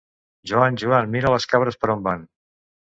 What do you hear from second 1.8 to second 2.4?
per on van!